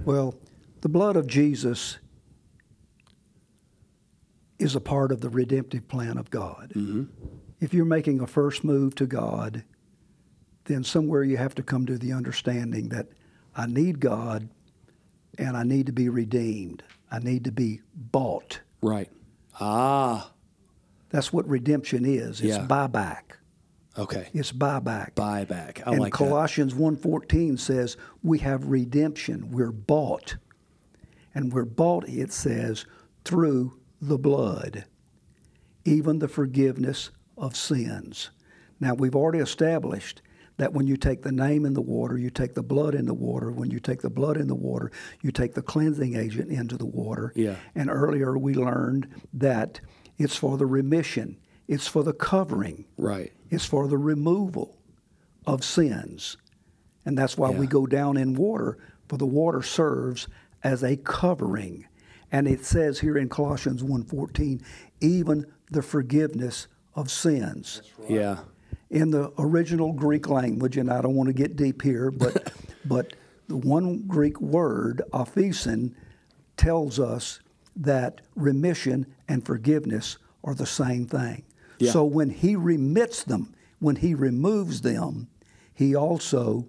Well, 0.05 0.35
the 0.83 0.89
blood 0.89 1.17
of 1.17 1.27
Jesus 1.27 1.99
is 4.59 4.75
a 4.75 4.81
part 4.81 5.13
of 5.13 5.21
the 5.21 5.29
redemptive 5.29 5.87
plan 5.89 6.17
of 6.17 6.31
God. 6.31 6.73
If 7.61 7.75
you're 7.75 7.85
making 7.85 8.21
a 8.21 8.27
first 8.27 8.65
move 8.65 8.95
to 8.97 9.07
God, 9.07 9.65
then 10.65 10.83
somewhere 10.85 11.25
you 11.25 11.37
have 11.37 11.55
to 11.57 11.63
come 11.63 11.87
to 11.87 11.99
the 11.99 12.13
understanding 12.13 12.89
that 12.91 13.09
I 13.55 13.67
need 13.67 14.01
God 14.01 14.49
and 15.39 15.57
I 15.57 15.63
need 15.63 15.87
to 15.87 15.93
be 15.93 16.09
redeemed. 16.09 16.83
I 17.11 17.19
need 17.19 17.45
to 17.45 17.53
be 17.53 17.81
bought. 17.95 18.61
Right. 18.83 19.11
Ah, 19.61 20.33
That's 21.11 21.33
what 21.33 21.49
redemption 21.49 22.05
is. 22.05 22.41
It's 22.41 22.57
Yeah. 22.57 22.67
buyback. 22.67 23.37
Okay. 23.99 24.29
It's 24.33 24.53
buyback. 24.53 25.15
Buyback. 25.15 25.83
I 25.87 25.93
and 25.93 26.01
like 26.01 26.13
that. 26.13 26.19
Colossians 26.19 26.75
1:14 26.75 27.59
says 27.59 27.97
we 28.23 28.39
have 28.41 28.67
redemption. 28.67 29.51
We're 29.51 29.73
bought. 29.73 30.37
And 31.35 31.53
we're 31.53 31.67
bought, 31.67 32.09
it 32.09 32.33
says, 32.33 32.87
through 33.25 33.79
the 34.01 34.17
blood, 34.17 34.87
even 35.85 36.19
the 36.19 36.29
forgiveness 36.29 37.11
of 37.37 37.55
sins. 37.55 38.31
Now, 38.81 38.95
we've 38.95 39.15
already 39.15 39.41
established 39.41 40.23
that 40.57 40.73
when 40.73 40.87
you 40.87 40.97
take 40.97 41.23
the 41.23 41.33
name 41.33 41.67
in 41.67 41.75
the 41.75 41.83
water, 41.83 42.17
you 42.17 42.31
take 42.31 42.55
the 42.55 42.63
blood 42.63 42.95
in 42.95 43.05
the 43.05 43.15
water. 43.15 43.51
When 43.51 43.71
you 43.71 43.79
take 43.79 44.01
the 44.01 44.11
blood 44.11 44.37
in 44.39 44.49
the 44.49 44.55
water, 44.55 44.91
you 45.21 45.31
take 45.31 45.55
the 45.55 45.63
cleansing 45.63 46.17
agent 46.17 46.51
into 46.51 46.79
the 46.79 46.87
water. 46.87 47.33
Yeah. 47.37 47.57
And 47.75 47.91
earlier 47.91 48.39
we 48.39 48.55
learned 48.55 49.09
that 49.35 49.81
it's 50.17 50.37
for 50.37 50.57
the 50.57 50.67
remission, 50.67 51.37
it's 51.69 51.87
for 51.87 52.03
the 52.03 52.15
covering, 52.15 52.87
Right. 52.97 53.33
It's 53.51 53.65
for 53.65 53.89
the 53.89 53.99
removal 53.99 54.77
of 55.47 55.65
sins. 55.65 56.37
And 57.05 57.17
that's 57.17 57.39
why 57.39 57.51
we 57.51 57.67
go 57.67 57.87
down 57.87 58.17
in 58.17 58.35
water, 58.35 58.79
for 59.09 59.17
the 59.17 59.27
water 59.27 59.63
serves 59.63 60.27
as 60.65 60.83
a 60.83 60.97
covering. 60.97 61.87
And 62.33 62.49
it 62.49 62.65
says 62.65 62.99
here 62.99 63.17
in 63.17 63.29
Colossians 63.29 63.83
1:14, 63.83 64.61
even 65.01 65.47
the 65.71 65.83
forgiveness 65.83 66.67
of 66.95 67.11
sins. 67.11 67.83
Yeah. 68.09 68.39
In 68.91 69.11
the 69.11 69.33
original 69.39 69.93
Greek 69.93 70.29
language, 70.29 70.77
and 70.77 70.91
I 70.91 71.01
don't 71.01 71.15
want 71.15 71.29
to 71.29 71.33
get 71.33 71.57
deep 71.57 71.83
here, 71.83 72.11
but 72.11 72.53
but 72.85 73.13
the 73.47 73.57
one 73.57 74.03
Greek 74.07 74.41
word, 74.41 75.03
aphesin, 75.13 75.95
tells 76.57 76.99
us 76.99 77.41
that 77.77 78.21
remission 78.35 79.07
and 79.29 79.45
forgiveness 79.45 80.19
are 80.43 80.55
the 80.55 80.67
same 80.67 81.07
thing. 81.07 81.45
Yeah. 81.79 81.93
So 81.93 82.05
when 82.05 82.31
he 82.31 82.57
remits 82.57 83.25
them, 83.25 83.55
when 83.79 83.97
he 83.97 84.15
removes 84.15 84.81
them, 84.81 85.29
he 85.75 85.95
also 85.95 86.67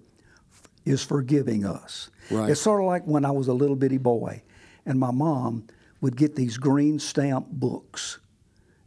is 0.84 1.02
forgiving 1.04 1.64
us. 1.64 2.10
Right. 2.30 2.50
It's 2.50 2.60
sort 2.60 2.80
of 2.80 2.86
like 2.86 3.04
when 3.04 3.24
I 3.24 3.30
was 3.30 3.48
a 3.48 3.54
little 3.54 3.76
bitty 3.76 3.98
boy, 3.98 4.42
and 4.84 4.98
my 4.98 5.10
mom 5.10 5.66
would 6.00 6.16
get 6.16 6.36
these 6.36 6.56
green 6.56 6.98
stamp 6.98 7.46
books, 7.48 8.18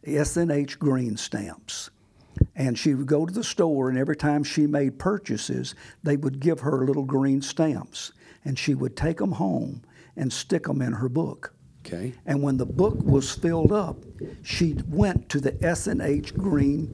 S&H 0.04 0.80
green 0.80 1.18
stamps. 1.18 1.90
And 2.56 2.78
she 2.78 2.96
would 2.96 3.08
go 3.08 3.26
to 3.26 3.34
the 3.34 3.44
store, 3.44 3.90
and 3.90 3.98
every 3.98 4.16
time 4.16 4.44
she 4.44 4.66
made 4.66 4.98
purchases, 4.98 5.76
they 6.04 6.18
would 6.18 6.40
give 6.40 6.62
her 6.62 6.86
little 6.86 7.06
green 7.06 7.42
stamps. 7.42 8.12
And 8.44 8.58
she 8.58 8.74
would 8.74 8.96
take 8.96 9.18
them 9.18 9.34
home 9.34 9.84
and 10.16 10.32
stick 10.34 10.64
them 10.64 10.82
in 10.82 10.94
her 10.94 11.10
book. 11.10 11.54
Okay. 11.86 12.14
And 12.26 12.42
when 12.42 12.58
the 12.58 12.66
book 12.66 12.96
was 13.02 13.32
filled 13.32 13.72
up, 13.72 13.98
she 14.44 14.78
went 14.88 15.30
to 15.30 15.40
the 15.40 15.58
S&H 15.64 16.36
Green 16.36 16.94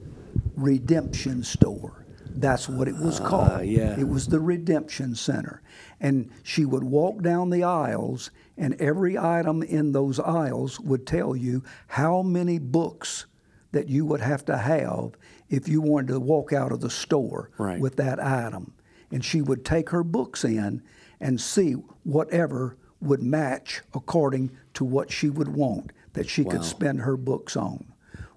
Redemption 0.55 1.43
Store. 1.43 2.05
That's 2.29 2.69
what 2.69 2.87
it 2.87 2.95
was 2.95 3.19
ah, 3.19 3.27
called. 3.27 3.65
yeah. 3.65 3.99
It 3.99 4.07
was 4.07 4.27
the 4.27 4.39
Redemption 4.39 5.15
Center. 5.15 5.61
And 5.99 6.29
she 6.43 6.65
would 6.65 6.83
walk 6.83 7.21
down 7.23 7.49
the 7.49 7.63
aisles, 7.63 8.29
and 8.57 8.79
every 8.79 9.17
item 9.17 9.63
in 9.63 9.91
those 9.91 10.19
aisles 10.19 10.79
would 10.79 11.07
tell 11.07 11.35
you 11.35 11.63
how 11.87 12.21
many 12.21 12.59
books 12.59 13.25
that 13.71 13.89
you 13.89 14.05
would 14.05 14.21
have 14.21 14.45
to 14.45 14.57
have 14.57 15.11
if 15.49 15.67
you 15.67 15.81
wanted 15.81 16.07
to 16.09 16.19
walk 16.19 16.53
out 16.53 16.71
of 16.71 16.79
the 16.81 16.89
store 16.89 17.49
Right. 17.57 17.79
with 17.79 17.95
that 17.97 18.19
item. 18.23 18.73
And 19.11 19.23
she 19.25 19.41
would 19.41 19.65
take 19.65 19.89
her 19.89 20.03
books 20.03 20.43
in 20.43 20.81
and 21.19 21.41
see 21.41 21.73
whatever 22.03 22.77
would 23.01 23.21
match 23.21 23.81
according 23.93 24.51
to 24.77 24.85
what 24.85 25.11
she 25.11 25.27
would 25.29 25.47
want 25.49 25.91
that 26.13 26.29
she 26.29 26.43
Wow. 26.43 26.51
could 26.51 26.63
spend 26.63 27.01
her 27.01 27.17
books 27.17 27.57
on. 27.57 27.83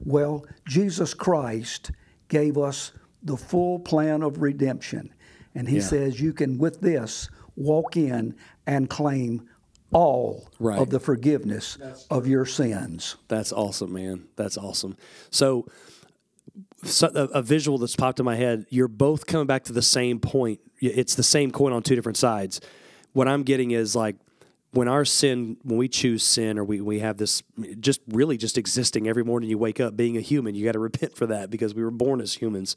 Well, 0.03 0.47
Jesus 0.67 1.13
Christ 1.13 1.91
gave 2.29 2.57
us 2.57 2.93
the 3.23 3.37
full 3.37 3.79
plan 3.79 4.23
of 4.23 4.41
redemption. 4.41 5.13
And 5.55 5.69
he 5.69 5.77
Yeah. 5.77 5.83
says 5.83 6.19
you 6.21 6.33
can, 6.33 6.57
with 6.57 6.81
this, 6.81 7.29
walk 7.57 7.95
in 7.95 8.35
and 8.67 8.89
claim 8.89 9.43
all 9.93 10.49
Right. 10.59 10.79
of 10.79 10.89
the 10.89 10.99
forgiveness 11.01 11.77
of 12.11 12.27
your 12.27 12.47
sins. 12.47 13.17
That's 13.29 13.53
awesome, 13.53 13.93
man. 13.93 14.25
That's 14.37 14.57
awesome. 14.57 14.97
So, 15.31 15.67
so 16.85 17.09
a, 17.15 17.25
a 17.41 17.43
visual 17.43 17.77
that's 17.77 17.97
popped 17.97 18.19
in 18.19 18.25
my 18.25 18.37
head. 18.37 18.65
You're 18.71 18.89
both 18.89 19.27
coming 19.27 19.47
back 19.47 19.65
to 19.65 19.75
the 19.75 19.83
same 19.83 20.21
point. 20.21 20.61
It's 20.81 21.15
the 21.17 21.23
same 21.23 21.51
coin 21.51 21.75
on 21.75 21.83
two 21.83 21.95
different 21.97 22.17
sides. 22.17 22.63
What 23.13 23.29
I'm 23.29 23.43
getting 23.43 23.73
is 23.73 23.95
like 23.95 24.17
when 24.73 24.89
our 24.89 25.05
sin, 25.05 25.57
when 25.63 25.79
we 25.79 25.89
choose 25.89 26.23
sin, 26.23 26.59
or 26.59 26.65
we 26.65 26.81
we 26.81 27.01
have 27.01 27.17
this 27.17 27.43
just 27.81 28.01
really 28.09 28.37
just 28.37 28.57
existing 28.57 29.09
every 29.09 29.25
morning. 29.25 29.51
You 29.51 29.59
wake 29.59 29.81
up 29.81 29.97
being 29.97 30.17
a 30.17 30.21
human. 30.21 30.55
You 30.55 30.65
got 30.65 30.73
to 30.73 30.79
repent 30.91 31.17
for 31.17 31.27
that 31.27 31.51
because 31.51 31.75
we 31.75 31.83
were 31.83 31.91
born 31.91 32.21
as 32.21 32.35
humans. 32.35 32.77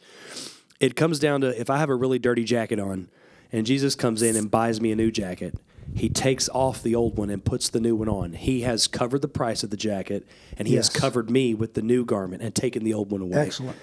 It 0.79 0.95
comes 0.95 1.19
down 1.19 1.41
to 1.41 1.59
if 1.59 1.69
I 1.69 1.77
have 1.77 1.89
a 1.89 1.95
really 1.95 2.19
dirty 2.19 2.43
jacket 2.43 2.79
on, 2.79 3.09
and 3.51 3.65
Jesus 3.65 3.95
comes 3.95 4.21
in 4.21 4.35
and 4.35 4.49
buys 4.49 4.81
me 4.81 4.91
a 4.91 4.95
new 4.95 5.11
jacket. 5.11 5.55
He 5.95 6.09
takes 6.09 6.49
off 6.49 6.81
the 6.81 6.95
old 6.95 7.17
one 7.17 7.29
and 7.29 7.43
puts 7.43 7.69
the 7.69 7.79
new 7.79 7.95
one 7.95 8.09
on. 8.09 8.33
He 8.33 8.61
has 8.61 8.87
covered 8.87 9.21
the 9.21 9.27
price 9.27 9.63
of 9.63 9.69
the 9.69 9.77
jacket, 9.77 10.25
and 10.57 10.67
he 10.67 10.75
has 10.75 10.89
covered 10.89 11.29
me 11.29 11.53
with 11.53 11.73
the 11.73 11.81
new 11.81 12.05
garment 12.05 12.41
and 12.41 12.55
taken 12.55 12.83
the 12.83 12.93
old 12.93 13.11
one 13.11 13.21
away. 13.21 13.41
Excellent. 13.47 13.77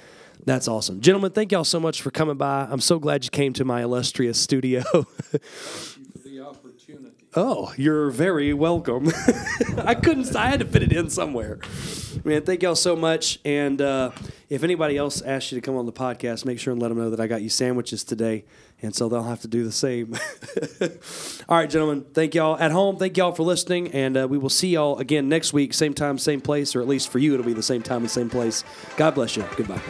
That's 0.47 0.67
awesome. 0.67 1.01
Gentlemen, 1.03 1.33
thank 1.33 1.53
y'all 1.53 1.65
so 1.65 1.79
much 1.79 2.01
for 2.01 2.11
coming 2.11 2.37
by. 2.37 2.67
I'm 2.71 2.81
so 2.81 2.99
glad 2.99 3.25
you 3.25 3.31
came 3.31 3.53
to 3.55 3.65
my 3.65 3.83
illustrious 3.83 4.41
studio. 4.41 4.83
Oh, 7.37 7.73
you're 7.77 8.11
very 8.11 8.53
welcome. 8.53 9.09
I 9.79 9.95
couldn't, 9.95 10.35
I 10.35 10.49
had 10.49 10.59
to 10.61 10.67
fit 10.67 10.83
it 10.83 10.93
in 10.93 11.11
somewhere. 11.11 11.61
Man, 12.25 12.43
thank 12.43 12.63
y'all 12.63 12.75
so 12.75 12.97
much. 12.97 13.39
And 13.45 13.81
uh, 13.81 14.11
if 14.49 14.65
anybody 14.65 14.97
else 14.97 15.23
asks 15.23 15.53
you 15.53 15.61
to 15.61 15.65
come 15.65 15.77
on 15.77 15.87
the 15.87 15.93
podcast, 15.93 16.45
make 16.45 16.59
sure 16.59 16.73
and 16.73 16.83
let 16.83 16.89
them 16.89 16.99
know 16.99 17.09
that 17.11 17.21
I 17.21 17.29
got 17.29 17.41
you 17.41 17.49
sandwiches 17.49 18.03
today. 18.03 18.45
And 18.83 18.97
so 18.97 19.09
they'll 19.09 19.23
have 19.23 19.43
to 19.43 19.49
do 19.49 19.63
the 19.63 19.71
same. 19.71 20.17
All 21.49 21.57
right, 21.57 21.71
gentlemen. 21.71 22.05
Thank 22.13 22.35
y'all 22.35 22.59
at 22.59 22.73
home. 22.73 22.97
Thank 22.97 23.17
y'all 23.17 23.33
for 23.33 23.45
listening. 23.45 23.93
And 23.93 24.17
uh, 24.17 24.27
we 24.29 24.37
will 24.37 24.49
see 24.49 24.71
y'all 24.71 24.99
again 24.99 25.29
next 25.29 25.53
week, 25.53 25.73
same 25.73 25.95
time, 25.95 26.19
same 26.19 26.41
place, 26.41 26.75
or 26.75 26.81
at 26.81 26.89
least 26.89 27.11
for 27.11 27.21
you, 27.21 27.35
it'll 27.35 27.47
be 27.47 27.53
the 27.53 27.63
same 27.63 27.83
time 27.83 28.03
and 28.03 28.11
same 28.11 28.31
place. 28.31 28.65
God 28.97 29.15
bless 29.15 29.37
you. 29.37 29.45
Goodbye. 29.57 29.81